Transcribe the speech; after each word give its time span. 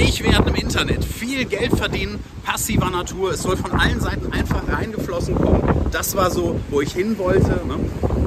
reich 0.00 0.22
werden 0.22 0.48
im 0.48 0.54
Internet, 0.54 1.04
viel 1.04 1.44
Geld 1.44 1.76
verdienen, 1.76 2.22
passiver 2.44 2.90
Natur. 2.90 3.32
Es 3.32 3.42
soll 3.42 3.56
von 3.56 3.72
allen 3.72 4.00
Seiten 4.00 4.32
einfach 4.32 4.62
reingeflossen 4.68 5.34
kommen. 5.34 5.62
Das 5.92 6.16
war 6.16 6.30
so, 6.30 6.58
wo 6.70 6.80
ich 6.80 6.92
hin 6.92 7.18
wollte. 7.18 7.48
Ne? 7.66 7.76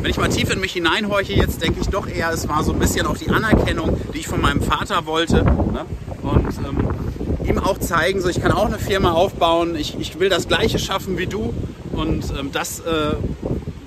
Wenn 0.02 0.10
ich 0.10 0.18
mal 0.18 0.30
tief 0.30 0.52
in 0.52 0.60
mich 0.60 0.74
hineinhorche, 0.74 1.34
jetzt 1.34 1.62
denke 1.62 1.80
ich 1.82 1.88
doch 1.88 2.08
eher, 2.08 2.32
es 2.32 2.48
war 2.48 2.64
so 2.64 2.74
ein 2.74 2.80
bisschen 2.80 3.08
auch 3.08 3.18
die 3.18 3.30
Anerkennung, 3.30 3.98
die 4.14 4.20
ich 4.20 4.28
von 4.28 4.42
meinem 4.42 4.62
Vater 4.62 5.06
wollte. 5.06 5.44
Ne? 5.44 5.86
Und 6.22 6.48
ähm, 6.68 7.48
ihm 7.48 7.58
auch 7.58 7.80
zeigen, 7.80 8.22
so 8.22 8.30
ich 8.30 8.42
kann 8.42 8.52
auch 8.52 8.68
eine 8.68 8.80
Firma 8.80 9.14
aufbauen, 9.14 9.76
ich, 9.76 9.98
ich 10.00 10.20
will 10.20 10.30
das 10.30 10.48
Gleiche 10.48 10.80
schaffen 10.80 11.18
wie 11.18 11.28
du. 11.28 11.54
Und 11.92 12.26
ähm, 12.38 12.52
das 12.52 12.82
äh, 12.82 13.16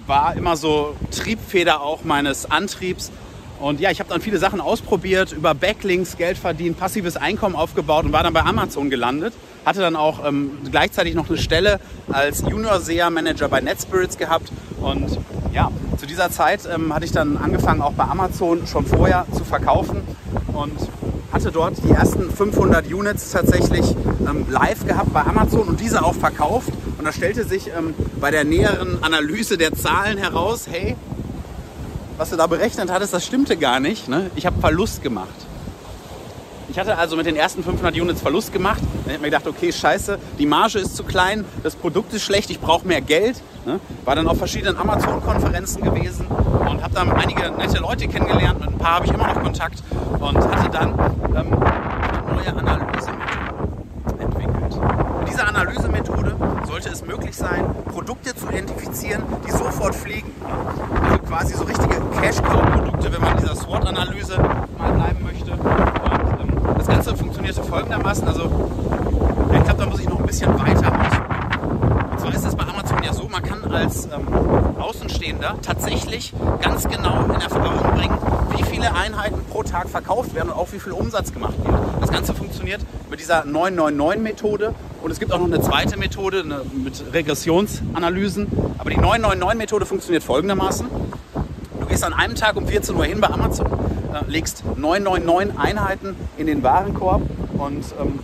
war 0.06 0.36
immer 0.36 0.56
so 0.56 0.96
Triebfeder 1.10 1.82
auch 1.82 2.04
meines 2.04 2.50
Antriebs. 2.50 3.12
Und 3.60 3.80
ja, 3.80 3.90
ich 3.90 4.00
habe 4.00 4.10
dann 4.10 4.20
viele 4.20 4.38
Sachen 4.38 4.60
ausprobiert, 4.60 5.32
über 5.32 5.54
Backlinks 5.54 6.16
Geld 6.16 6.36
verdient, 6.36 6.78
passives 6.78 7.16
Einkommen 7.16 7.56
aufgebaut 7.56 8.04
und 8.04 8.12
war 8.12 8.22
dann 8.22 8.34
bei 8.34 8.42
Amazon 8.42 8.90
gelandet. 8.90 9.32
Hatte 9.64 9.80
dann 9.80 9.96
auch 9.96 10.26
ähm, 10.26 10.52
gleichzeitig 10.70 11.14
noch 11.14 11.28
eine 11.28 11.38
Stelle 11.38 11.80
als 12.12 12.42
Junior 12.42 12.80
SEA 12.80 13.10
Manager 13.10 13.48
bei 13.48 13.60
NetSpirits 13.60 14.18
gehabt. 14.18 14.52
Und 14.80 15.18
ja, 15.52 15.70
zu 15.96 16.06
dieser 16.06 16.30
Zeit 16.30 16.68
ähm, 16.72 16.94
hatte 16.94 17.06
ich 17.06 17.12
dann 17.12 17.38
angefangen, 17.38 17.80
auch 17.80 17.92
bei 17.92 18.04
Amazon 18.04 18.66
schon 18.66 18.86
vorher 18.86 19.26
zu 19.32 19.44
verkaufen 19.44 20.02
und 20.52 20.76
hatte 21.32 21.50
dort 21.50 21.74
die 21.82 21.90
ersten 21.90 22.30
500 22.30 22.86
Units 22.92 23.30
tatsächlich 23.30 23.94
ähm, 24.28 24.46
live 24.48 24.86
gehabt 24.86 25.12
bei 25.12 25.22
Amazon 25.22 25.68
und 25.68 25.80
diese 25.80 26.04
auch 26.04 26.14
verkauft. 26.14 26.68
Und 26.98 27.04
da 27.04 27.12
stellte 27.12 27.44
sich 27.44 27.68
ähm, 27.68 27.94
bei 28.20 28.30
der 28.30 28.44
näheren 28.44 29.02
Analyse 29.02 29.58
der 29.58 29.74
Zahlen 29.74 30.18
heraus, 30.18 30.66
hey, 30.70 30.96
was 32.16 32.30
du 32.30 32.36
da 32.36 32.46
berechnet 32.46 32.90
hattest, 32.90 33.12
das 33.12 33.24
stimmte 33.24 33.56
gar 33.56 33.80
nicht. 33.80 34.08
Ne? 34.08 34.30
Ich 34.36 34.46
habe 34.46 34.58
Verlust 34.60 35.02
gemacht. 35.02 35.28
Ich 36.68 36.78
hatte 36.78 36.98
also 36.98 37.16
mit 37.16 37.26
den 37.26 37.36
ersten 37.36 37.62
500 37.62 37.94
Units 37.98 38.20
Verlust 38.20 38.52
gemacht. 38.52 38.80
Dann 38.80 39.04
habe 39.04 39.12
ich 39.14 39.20
mir 39.20 39.26
gedacht, 39.26 39.46
okay, 39.46 39.72
scheiße, 39.72 40.18
die 40.38 40.46
Marge 40.46 40.78
ist 40.80 40.96
zu 40.96 41.04
klein, 41.04 41.44
das 41.62 41.76
Produkt 41.76 42.12
ist 42.12 42.24
schlecht, 42.24 42.50
ich 42.50 42.60
brauche 42.60 42.86
mehr 42.86 43.00
Geld. 43.00 43.40
Ne? 43.64 43.80
War 44.04 44.16
dann 44.16 44.26
auf 44.26 44.38
verschiedenen 44.38 44.76
Amazon-Konferenzen 44.76 45.82
gewesen 45.82 46.26
und 46.26 46.82
habe 46.82 46.94
dann 46.94 47.12
einige 47.12 47.50
nette 47.52 47.78
Leute 47.78 48.08
kennengelernt. 48.08 48.60
Mit 48.60 48.68
ein 48.70 48.78
paar 48.78 48.96
habe 48.96 49.06
ich 49.06 49.12
immer 49.12 49.26
noch 49.28 49.42
Kontakt 49.42 49.82
und 50.18 50.36
hatte 50.36 50.70
dann 50.70 50.90
ähm, 51.34 51.54
eine 51.54 52.34
neue 52.34 52.48
Analysemethode 52.48 53.22
entwickelt. 54.18 54.80
Mit 55.20 55.28
dieser 55.28 55.48
Analysemethode 55.48 55.85
sollte 56.76 56.90
es 56.90 57.06
möglich 57.06 57.34
sein, 57.34 57.64
Produkte 57.90 58.34
zu 58.34 58.50
identifizieren, 58.50 59.22
die 59.46 59.50
sofort 59.50 59.94
fliegen. 59.94 60.30
Also 61.02 61.18
quasi 61.20 61.54
so 61.54 61.64
richtige 61.64 62.02
Cash-Cow-Produkte, 62.20 63.14
wenn 63.14 63.20
man 63.22 63.32
in 63.32 63.38
dieser 63.38 63.56
SWOT-Analyse 63.56 64.36
mal 64.76 64.92
bleiben 64.92 65.24
möchte. 65.24 65.52
Und, 65.52 65.60
ähm, 65.62 66.74
das 66.76 66.86
Ganze 66.86 67.16
funktionierte 67.16 67.62
folgendermaßen. 67.62 68.28
Also, 68.28 68.42
ich 69.54 69.64
glaube, 69.64 69.78
da 69.78 69.86
muss 69.86 70.00
ich 70.00 70.08
noch 70.08 70.20
ein 70.20 70.26
bisschen 70.26 70.52
weiter 70.52 70.92
ausholen. 70.92 72.10
Und 72.10 72.20
zwar 72.20 72.34
ist 72.34 72.44
es 72.44 72.54
bei 72.54 72.64
Amazon 72.64 73.02
ja 73.02 73.14
so, 73.14 73.26
man 73.26 73.42
kann 73.42 73.72
als 73.72 74.04
ähm, 74.12 74.26
Außenstehender 74.86 75.56
tatsächlich 75.62 76.32
ganz 76.60 76.86
genau 76.86 77.24
in 77.24 77.32
Erfahrung 77.32 77.96
bringen, 77.96 78.16
wie 78.56 78.62
viele 78.62 78.94
Einheiten 78.94 79.44
pro 79.50 79.64
Tag 79.64 79.88
verkauft 79.88 80.32
werden 80.32 80.50
und 80.50 80.54
auch 80.54 80.72
wie 80.72 80.78
viel 80.78 80.92
Umsatz 80.92 81.32
gemacht 81.32 81.54
wird. 81.64 81.76
Das 82.00 82.12
Ganze 82.12 82.34
funktioniert 82.34 82.80
mit 83.10 83.18
dieser 83.18 83.44
999-Methode 83.46 84.76
und 85.02 85.10
es 85.10 85.18
gibt 85.18 85.32
auch 85.32 85.40
noch 85.40 85.46
eine 85.46 85.60
zweite 85.60 85.98
Methode 85.98 86.40
eine, 86.40 86.60
mit 86.72 87.02
Regressionsanalysen. 87.12 88.46
Aber 88.78 88.90
die 88.90 88.98
999-Methode 88.98 89.86
funktioniert 89.86 90.22
folgendermaßen. 90.22 90.86
Du 91.80 91.86
gehst 91.86 92.04
an 92.04 92.12
einem 92.12 92.36
Tag 92.36 92.54
um 92.54 92.68
14 92.68 92.94
Uhr 92.94 93.06
hin 93.06 93.20
bei 93.20 93.28
Amazon, 93.28 93.66
äh, 93.66 94.30
legst 94.30 94.62
999 94.76 95.58
Einheiten 95.58 96.14
in 96.36 96.46
den 96.46 96.62
Warenkorb 96.62 97.22
und 97.58 97.84
ähm, 98.00 98.20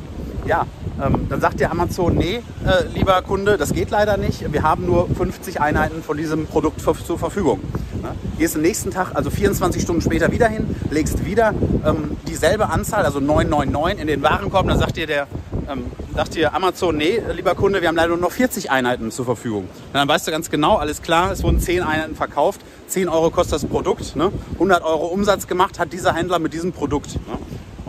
ja, 0.47 0.67
ähm, 1.01 1.27
dann 1.29 1.41
sagt 1.41 1.61
dir 1.61 1.71
Amazon, 1.71 2.17
nee, 2.17 2.43
äh, 2.67 2.85
lieber 2.95 3.21
Kunde, 3.23 3.57
das 3.57 3.73
geht 3.73 3.91
leider 3.91 4.17
nicht. 4.17 4.53
Wir 4.53 4.63
haben 4.63 4.87
nur 4.87 5.09
50 5.09 5.61
Einheiten 5.61 6.03
von 6.03 6.17
diesem 6.17 6.47
Produkt 6.47 6.81
zur 6.81 7.19
Verfügung. 7.19 7.61
Ne? 8.03 8.11
Gehst 8.39 8.57
am 8.57 8.63
nächsten 8.63 8.91
Tag, 8.91 9.13
also 9.15 9.31
24 9.31 9.83
Stunden 9.83 10.03
später 10.03 10.33
wieder 10.33 10.49
hin, 10.49 10.75
legst 10.91 11.25
wieder 11.25 11.55
ähm, 11.85 12.17
dieselbe 12.27 12.69
Anzahl, 12.69 13.05
also 13.05 13.21
999 13.21 14.01
in 14.01 14.07
den 14.07 14.23
Warenkorb. 14.23 14.67
Dann 14.67 14.79
sagt 14.79 14.97
dir 14.97 15.07
der 15.07 15.27
ähm, 15.69 15.85
sagt 16.15 16.35
dir 16.35 16.55
Amazon, 16.55 16.97
nee, 16.97 17.23
lieber 17.35 17.55
Kunde, 17.55 17.81
wir 17.81 17.89
haben 17.89 17.97
leider 17.97 18.09
nur 18.09 18.19
noch 18.19 18.33
40 18.33 18.71
Einheiten 18.71 19.11
zur 19.11 19.25
Verfügung. 19.25 19.63
Und 19.65 19.95
dann 19.95 20.09
weißt 20.09 20.27
du 20.27 20.31
ganz 20.31 20.51
genau, 20.51 20.77
alles 20.77 21.03
klar, 21.03 21.31
es 21.31 21.43
wurden 21.43 21.61
10 21.61 21.83
Einheiten 21.83 22.17
verkauft, 22.17 22.61
10 22.89 23.09
Euro 23.09 23.31
kostet 23.31 23.55
das 23.55 23.67
Produkt, 23.67 24.17
ne? 24.17 24.33
100 24.55 24.83
Euro 24.83 25.07
Umsatz 25.07 25.47
gemacht 25.47 25.79
hat 25.79 25.93
dieser 25.93 26.15
Händler 26.15 26.39
mit 26.39 26.53
diesem 26.53 26.73
Produkt. 26.73 27.15
Ne? 27.15 27.39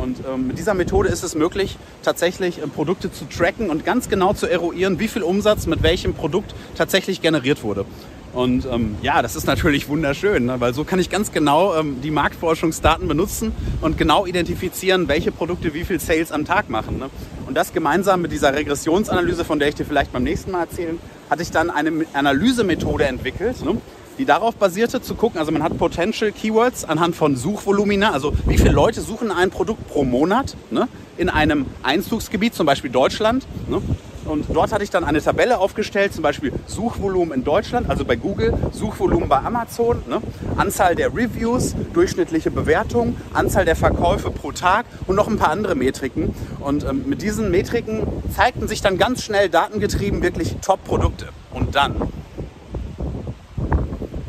Und 0.04 0.18
ähm, 0.28 0.48
mit 0.48 0.60
dieser 0.60 0.74
Methode 0.74 1.08
ist 1.08 1.24
es 1.24 1.34
möglich, 1.34 1.78
tatsächlich 2.04 2.62
äh, 2.62 2.68
Produkte 2.68 3.10
zu 3.10 3.24
tracken 3.26 3.70
und 3.70 3.86
ganz 3.86 4.10
genau 4.10 4.34
zu 4.34 4.48
eruieren, 4.48 5.00
wie 5.00 5.08
viel 5.08 5.24
Umsatz 5.24 5.66
mit 5.66 5.82
welchem 5.82 6.14
Produkt 6.14 6.54
tatsächlich 6.76 7.22
generiert 7.22 7.64
wurde. 7.64 7.86
Und 8.34 8.66
ähm, 8.70 8.96
ja, 9.02 9.22
das 9.22 9.36
ist 9.38 9.46
natürlich 9.46 9.88
wunderschön, 9.88 10.48
ne? 10.48 10.60
weil 10.60 10.74
so 10.74 10.84
kann 10.84 11.00
ich 11.00 11.10
ganz 11.10 11.32
genau 11.32 11.76
ähm, 11.76 12.02
die 12.02 12.12
Marktforschungsdaten 12.12 13.08
benutzen 13.08 13.54
und 13.80 13.98
genau 13.98 14.26
identifizieren, 14.26 15.08
welche 15.08 15.32
Produkte 15.32 15.74
wie 15.74 15.86
viel 15.86 16.00
Sales 16.00 16.32
am 16.32 16.44
Tag 16.44 16.70
machen. 16.70 16.98
Ne? 16.98 17.10
Und 17.48 17.56
das 17.56 17.72
gemeinsam 17.72 18.22
mit 18.22 18.32
dieser 18.32 18.54
Regressionsanalyse, 18.54 19.46
von 19.46 19.60
der 19.60 19.70
ich 19.70 19.76
dir 19.76 19.86
vielleicht 19.86 20.12
beim 20.12 20.24
nächsten 20.24 20.52
Mal 20.52 20.62
erzählen, 20.62 21.00
hatte 21.30 21.44
ich 21.44 21.52
dann 21.52 21.70
eine 21.70 22.06
Analysemethode 22.14 23.06
entwickelt, 23.06 23.64
ne? 23.64 23.78
Die 24.18 24.26
darauf 24.26 24.56
basierte 24.56 25.02
zu 25.02 25.16
gucken, 25.16 25.40
also 25.40 25.52
man 25.52 25.64
hat 25.64 25.78
Potential 25.78 26.32
Keywords 26.32 26.86
anhand 26.86 27.16
von 27.16 27.36
Suchvolumina, 27.36 28.12
also 28.12 28.34
wie 28.46 28.58
viele 28.58 28.72
Leute 28.72 29.02
suchen 29.02 29.32
ein 29.32 29.50
Produkt 29.50 29.88
pro 29.88 30.04
Monat 30.04 30.56
ne, 30.72 30.88
in 31.18 31.30
einem 31.30 31.66
Einzugsgebiet, 31.84 32.54
zum 32.54 32.66
Beispiel 32.66 32.92
Deutschland. 32.92 33.46
Ne, 33.68 33.82
und 34.26 34.46
dort 34.54 34.72
hatte 34.72 34.84
ich 34.84 34.90
dann 34.90 35.04
eine 35.04 35.22
Tabelle 35.22 35.58
aufgestellt, 35.58 36.14
zum 36.14 36.24
Beispiel 36.24 36.54
Suchvolumen 36.66 37.34
in 37.34 37.44
Deutschland, 37.44 37.90
also 37.90 38.06
bei 38.06 38.16
Google, 38.16 38.54
Suchvolumen 38.72 39.28
bei 39.28 39.40
Amazon, 39.40 40.02
ne? 40.08 40.22
Anzahl 40.56 40.96
der 40.96 41.14
Reviews, 41.14 41.76
durchschnittliche 41.94 42.50
Bewertung, 42.50 43.18
Anzahl 43.34 43.66
der 43.66 43.76
Verkäufe 43.76 44.32
pro 44.32 44.52
Tag 44.52 44.86
und 45.08 45.16
noch 45.16 45.28
ein 45.28 45.38
paar 45.38 45.50
andere 45.50 45.76
Metriken. 45.76 46.34
Und 46.62 46.86
ähm, 46.86 47.04
mit 47.08 47.22
diesen 47.22 47.52
Metriken 47.52 48.04
zeigten 48.34 48.68
sich 48.68 48.82
dann 48.82 48.98
ganz 48.98 49.24
schnell 49.24 49.50
datengetrieben 49.50 50.22
wirklich 50.22 50.56
Top-Produkte. 50.62 51.28
Und 51.52 51.76
dann 51.76 51.96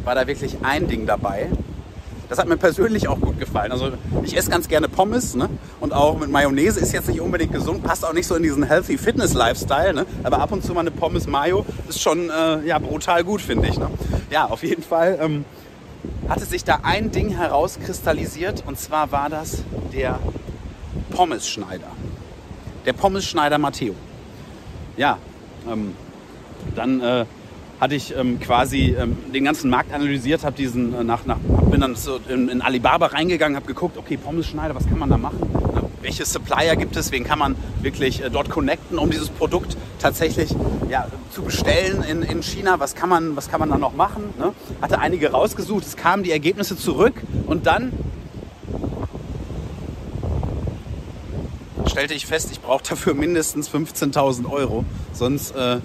war 0.04 0.14
da 0.14 0.26
wirklich 0.26 0.56
ein 0.62 0.88
Ding 0.88 1.06
dabei. 1.06 1.48
Das 2.28 2.38
hat 2.38 2.48
mir 2.48 2.56
persönlich 2.56 3.06
auch 3.06 3.20
gut 3.20 3.38
gefallen. 3.38 3.70
Also 3.70 3.92
ich 4.22 4.36
esse 4.36 4.50
ganz 4.50 4.68
gerne 4.68 4.88
Pommes 4.88 5.34
ne? 5.34 5.48
und 5.80 5.92
auch 5.92 6.18
mit 6.18 6.30
Mayonnaise 6.30 6.80
ist 6.80 6.92
jetzt 6.92 7.08
nicht 7.08 7.20
unbedingt 7.20 7.52
gesund, 7.52 7.84
passt 7.84 8.04
auch 8.04 8.14
nicht 8.14 8.26
so 8.26 8.34
in 8.34 8.42
diesen 8.42 8.62
Healthy 8.62 8.96
Fitness 8.96 9.34
Lifestyle. 9.34 9.92
Ne? 9.92 10.06
Aber 10.22 10.38
ab 10.38 10.50
und 10.50 10.64
zu 10.64 10.72
mal 10.72 10.80
eine 10.80 10.90
Pommes 10.90 11.26
Mayo 11.26 11.66
ist 11.88 12.00
schon 12.00 12.30
äh, 12.30 12.66
ja, 12.66 12.78
brutal 12.78 13.24
gut, 13.24 13.42
finde 13.42 13.68
ich. 13.68 13.78
Ne? 13.78 13.90
Ja, 14.30 14.46
auf 14.46 14.62
jeden 14.62 14.82
Fall 14.82 15.18
ähm, 15.20 15.44
hatte 16.28 16.44
sich 16.46 16.64
da 16.64 16.80
ein 16.82 17.10
Ding 17.10 17.28
herauskristallisiert 17.28 18.64
und 18.66 18.78
zwar 18.78 19.12
war 19.12 19.28
das 19.28 19.62
der 19.92 20.18
Pommesschneider. 21.10 21.86
Der 22.86 22.94
Pommesschneider 22.94 23.58
Matteo. 23.58 23.94
Ja, 24.96 25.18
ähm, 25.70 25.94
dann 26.74 27.00
äh, 27.00 27.26
hatte 27.80 27.94
ich 27.94 28.16
ähm, 28.16 28.40
quasi 28.40 28.96
ähm, 28.98 29.16
den 29.32 29.44
ganzen 29.44 29.70
Markt 29.70 29.92
analysiert, 29.92 30.44
habe 30.44 30.56
diesen 30.56 30.94
äh, 30.94 31.04
nach, 31.04 31.26
nach, 31.26 31.38
bin 31.70 31.80
dann 31.80 31.96
so 31.96 32.18
in, 32.28 32.48
in 32.48 32.62
Alibaba 32.62 33.06
reingegangen, 33.06 33.56
habe 33.56 33.66
geguckt, 33.66 33.98
okay, 33.98 34.16
Pommes-Schneider, 34.16 34.74
was 34.74 34.86
kann 34.86 34.98
man 34.98 35.10
da 35.10 35.18
machen? 35.18 35.38
Ne? 35.74 35.82
Welche 36.02 36.24
Supplier 36.24 36.76
gibt 36.76 36.96
es? 36.96 37.10
Wen 37.12 37.24
kann 37.24 37.38
man 37.38 37.56
wirklich 37.82 38.22
äh, 38.22 38.30
dort 38.30 38.48
connecten, 38.48 38.98
um 38.98 39.10
dieses 39.10 39.28
Produkt 39.28 39.76
tatsächlich 39.98 40.54
ja, 40.88 41.08
zu 41.30 41.42
bestellen 41.42 42.02
in, 42.02 42.22
in 42.22 42.42
China? 42.42 42.78
Was 42.78 42.94
kann 42.94 43.08
man, 43.08 43.36
was 43.36 43.50
kann 43.50 43.60
man 43.60 43.70
da 43.70 43.78
noch 43.78 43.94
machen? 43.94 44.34
Ne? 44.38 44.52
Hatte 44.80 44.98
einige 44.98 45.32
rausgesucht, 45.32 45.84
es 45.84 45.96
kamen 45.96 46.22
die 46.22 46.30
Ergebnisse 46.30 46.76
zurück 46.76 47.14
und 47.46 47.66
dann 47.66 47.92
stellte 51.86 52.14
ich 52.14 52.26
fest, 52.26 52.48
ich 52.50 52.60
brauche 52.60 52.82
dafür 52.82 53.14
mindestens 53.14 53.70
15.000 53.70 54.50
Euro, 54.50 54.84
sonst 55.12 55.54
äh, 55.54 55.78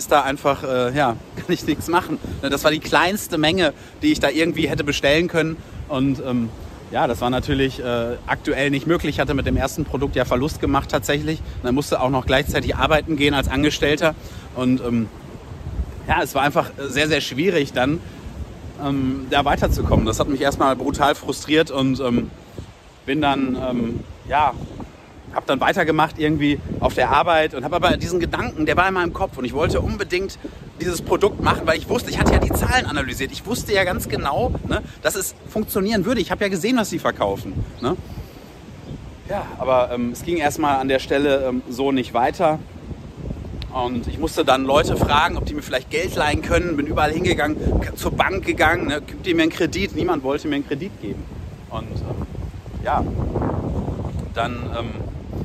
ist 0.00 0.10
da 0.10 0.22
einfach, 0.22 0.64
äh, 0.64 0.96
ja, 0.96 1.16
kann 1.36 1.46
ich 1.48 1.66
nichts 1.66 1.88
machen. 1.88 2.18
Ne, 2.42 2.48
das 2.48 2.64
war 2.64 2.70
die 2.70 2.80
kleinste 2.80 3.36
Menge, 3.36 3.74
die 4.02 4.12
ich 4.12 4.20
da 4.20 4.30
irgendwie 4.30 4.66
hätte 4.68 4.82
bestellen 4.82 5.28
können. 5.28 5.58
Und 5.88 6.22
ähm, 6.26 6.48
ja, 6.90 7.06
das 7.06 7.20
war 7.20 7.28
natürlich 7.28 7.80
äh, 7.80 8.16
aktuell 8.26 8.70
nicht 8.70 8.86
möglich. 8.86 9.16
Ich 9.16 9.20
hatte 9.20 9.34
mit 9.34 9.46
dem 9.46 9.58
ersten 9.58 9.84
Produkt 9.84 10.16
ja 10.16 10.24
Verlust 10.24 10.60
gemacht 10.60 10.90
tatsächlich. 10.90 11.38
Und 11.40 11.64
dann 11.64 11.74
musste 11.74 12.00
auch 12.00 12.08
noch 12.08 12.24
gleichzeitig 12.24 12.76
arbeiten 12.76 13.16
gehen 13.16 13.34
als 13.34 13.48
Angestellter. 13.48 14.14
Und 14.56 14.80
ähm, 14.80 15.08
ja, 16.08 16.22
es 16.22 16.34
war 16.34 16.42
einfach 16.42 16.70
sehr, 16.78 17.06
sehr 17.06 17.20
schwierig 17.20 17.74
dann 17.74 18.00
ähm, 18.82 19.26
da 19.28 19.44
weiterzukommen. 19.44 20.06
Das 20.06 20.18
hat 20.18 20.28
mich 20.28 20.40
erstmal 20.40 20.74
brutal 20.76 21.14
frustriert 21.14 21.70
und 21.70 22.00
ähm, 22.00 22.30
bin 23.04 23.20
dann 23.20 23.54
ähm, 23.54 24.00
ja, 24.26 24.54
habe 25.34 25.46
dann 25.46 25.60
weitergemacht 25.60 26.18
irgendwie 26.18 26.58
auf 26.80 26.94
der 26.94 27.10
Arbeit 27.10 27.54
und 27.54 27.64
habe 27.64 27.76
aber 27.76 27.96
diesen 27.96 28.20
Gedanken, 28.20 28.66
der 28.66 28.76
war 28.76 28.88
in 28.88 28.94
meinem 28.94 29.12
Kopf 29.12 29.38
und 29.38 29.44
ich 29.44 29.52
wollte 29.52 29.80
unbedingt 29.80 30.38
dieses 30.80 31.02
Produkt 31.02 31.42
machen, 31.42 31.62
weil 31.66 31.78
ich 31.78 31.88
wusste, 31.88 32.10
ich 32.10 32.18
hatte 32.18 32.32
ja 32.32 32.38
die 32.38 32.52
Zahlen 32.52 32.86
analysiert. 32.86 33.32
Ich 33.32 33.46
wusste 33.46 33.72
ja 33.72 33.84
ganz 33.84 34.08
genau, 34.08 34.52
ne, 34.68 34.82
dass 35.02 35.14
es 35.14 35.34
funktionieren 35.48 36.04
würde. 36.04 36.20
Ich 36.20 36.30
habe 36.30 36.42
ja 36.42 36.48
gesehen, 36.48 36.76
was 36.76 36.90
sie 36.90 36.98
verkaufen. 36.98 37.64
Ne? 37.80 37.96
Ja, 39.28 39.46
aber 39.58 39.90
ähm, 39.92 40.10
es 40.12 40.24
ging 40.24 40.38
erstmal 40.38 40.80
an 40.80 40.88
der 40.88 40.98
Stelle 40.98 41.46
ähm, 41.46 41.62
so 41.68 41.92
nicht 41.92 42.14
weiter. 42.14 42.58
Und 43.72 44.08
ich 44.08 44.18
musste 44.18 44.44
dann 44.44 44.64
Leute 44.64 44.96
fragen, 44.96 45.36
ob 45.36 45.46
die 45.46 45.54
mir 45.54 45.62
vielleicht 45.62 45.90
Geld 45.90 46.16
leihen 46.16 46.42
können. 46.42 46.76
Bin 46.76 46.86
überall 46.86 47.12
hingegangen, 47.12 47.56
zur 47.94 48.10
Bank 48.10 48.44
gegangen, 48.44 48.88
ne, 48.88 49.00
gibt 49.00 49.26
die 49.26 49.34
mir 49.34 49.42
einen 49.42 49.52
Kredit. 49.52 49.94
Niemand 49.94 50.24
wollte 50.24 50.48
mir 50.48 50.56
einen 50.56 50.66
Kredit 50.66 51.00
geben. 51.00 51.22
Und 51.70 51.82
ähm, 51.82 52.26
ja, 52.82 53.04
dann 54.34 54.54
ähm, 54.76 54.90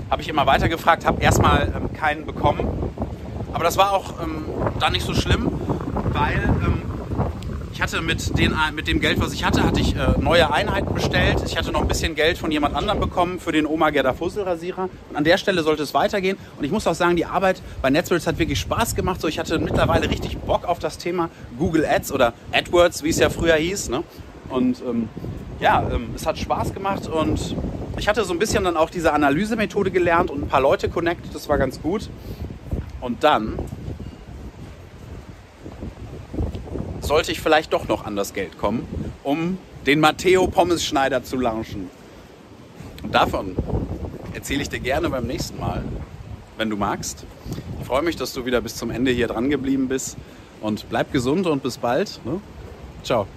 habe 0.10 0.22
ich 0.22 0.30
immer 0.30 0.46
weiter 0.46 0.70
gefragt, 0.70 1.06
habe 1.06 1.22
erstmal 1.22 1.74
ähm, 1.76 1.94
keinen 1.94 2.26
bekommen. 2.26 2.68
Aber 3.54 3.64
das 3.64 3.78
war 3.78 3.94
auch 3.94 4.22
ähm, 4.22 4.46
dann 4.80 4.94
nicht 4.94 5.06
so 5.06 5.14
schlimm, 5.14 5.50
weil 6.14 6.44
ähm, 6.44 6.82
ich 7.76 7.82
hatte 7.82 8.02
mit, 8.02 8.40
den, 8.40 8.56
mit 8.74 8.88
dem 8.88 9.02
Geld, 9.02 9.20
was 9.20 9.34
ich 9.34 9.44
hatte, 9.44 9.64
hatte 9.64 9.82
ich 9.82 9.98
äh, 9.98 10.14
neue 10.18 10.50
Einheiten 10.50 10.94
bestellt. 10.94 11.44
Ich 11.46 11.58
hatte 11.58 11.74
noch 11.74 11.82
ein 11.82 11.90
bisschen 11.90 12.16
Geld 12.16 12.38
von 12.38 12.50
jemand 12.50 12.74
anderem 12.74 13.02
bekommen 13.02 13.38
für 13.38 13.52
den 13.52 13.66
Oma 13.66 13.90
Gerda 13.90 14.14
Fusselrasierer. 14.14 14.88
Und 15.10 15.16
an 15.18 15.26
der 15.26 15.38
Stelle 15.38 15.62
sollte 15.62 15.84
es 15.84 15.94
weitergehen. 15.94 16.38
Und 16.58 16.64
ich 16.64 16.72
muss 16.72 16.88
auch 16.88 16.94
sagen, 16.96 17.18
die 17.18 17.26
Arbeit 17.26 17.62
bei 17.82 17.90
Netzwelts 17.90 18.28
hat 18.28 18.40
wirklich 18.40 18.62
Spaß 18.62 18.96
gemacht. 18.96 19.20
So, 19.20 19.28
ich 19.28 19.40
hatte 19.40 19.60
mittlerweile 19.60 20.10
richtig 20.10 20.38
Bock 20.38 20.64
auf 20.64 20.80
das 20.80 20.98
Thema 21.00 21.30
Google 21.60 21.86
Ads 21.86 22.14
oder 22.14 22.32
AdWords, 22.54 23.04
wie 23.04 23.10
es 23.10 23.20
ja 23.20 23.30
früher 23.30 23.56
hieß. 23.56 23.90
Ne? 23.90 24.04
Und 24.48 24.82
ähm, 24.82 25.10
ja, 25.60 25.86
ähm, 25.92 26.12
es 26.16 26.26
hat 26.26 26.38
Spaß 26.38 26.74
gemacht 26.74 27.08
und 27.08 27.58
ich 27.98 28.08
hatte 28.08 28.24
so 28.26 28.34
ein 28.34 28.40
bisschen 28.40 28.64
dann 28.64 28.78
auch 28.78 28.90
diese 28.90 29.14
Analysemethode 29.14 29.92
gelernt 29.92 30.32
und 30.32 30.44
ein 30.44 30.48
paar 30.48 30.62
Leute 30.62 30.90
connected. 30.90 31.34
Das 31.34 31.48
war 31.48 31.58
ganz 31.58 31.82
gut. 31.82 32.10
Und 33.02 33.24
dann 33.24 33.58
sollte 37.02 37.32
ich 37.32 37.40
vielleicht 37.40 37.74
doch 37.74 37.88
noch 37.88 38.06
an 38.06 38.16
das 38.16 38.34
Geld 38.34 38.58
kommen, 38.58 38.88
um 39.24 39.58
den 39.86 40.00
Matteo 40.00 40.48
Pommes 40.48 40.84
Schneider 40.84 41.24
zu 41.24 41.38
launchen. 41.38 41.90
Und 43.04 43.14
davon 43.14 43.56
erzähle 44.34 44.64
ich 44.64 44.70
dir 44.70 44.80
gerne 44.80 45.10
beim 45.10 45.28
nächsten 45.28 45.60
Mal, 45.60 45.84
wenn 46.58 46.70
du 46.70 46.78
magst. 46.78 47.26
Ich 47.80 47.86
freue 47.86 48.02
mich, 48.02 48.16
dass 48.16 48.34
du 48.34 48.46
wieder 48.46 48.62
bis 48.62 48.76
zum 48.76 48.90
Ende 48.90 49.12
hier 49.12 49.28
dran 49.28 49.50
geblieben 49.50 49.88
bist 49.88 50.18
und 50.62 50.90
bleib 50.90 51.12
gesund 51.14 51.46
und 51.46 51.62
bis 51.62 51.78
bald. 51.78 52.20
Ne? 52.26 52.42
Ciao. 53.04 53.28